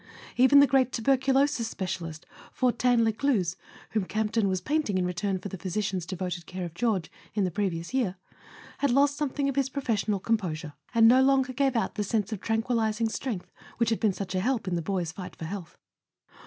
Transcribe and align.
Even 0.35 0.59
the 0.61 0.65
great 0.65 0.91
tuberculosis 0.91 1.67
specialist, 1.67 2.25
Fortin 2.51 3.03
Lescluze, 3.05 3.55
whom 3.91 4.05
Camp 4.05 4.31
ton 4.31 4.47
was 4.47 4.59
painting 4.59 4.97
in 4.97 5.05
return 5.05 5.37
for 5.37 5.47
the 5.47 5.59
physician's 5.59 6.07
devoted 6.07 6.47
care 6.47 6.65
of 6.65 6.73
George 6.73 7.11
the 7.35 7.51
previous 7.51 7.93
year, 7.93 8.15
had 8.79 8.89
lost 8.89 9.15
something 9.15 9.47
of 9.47 9.55
his 9.55 9.69
professional 9.69 10.19
composure, 10.19 10.73
and 10.95 11.07
no 11.07 11.21
longer 11.21 11.53
gave 11.53 11.75
out 11.75 11.93
the 11.93 12.03
sense 12.03 12.31
of 12.33 12.41
tranquillizing 12.41 13.09
strength 13.09 13.51
which 13.77 13.91
had 13.91 13.99
been 13.99 14.11
such 14.11 14.33
a 14.33 14.39
help 14.39 14.67
in 14.67 14.73
the 14.73 14.81
boy's 14.81 15.11
fight 15.11 15.35
for 15.35 15.45
health. 15.45 15.77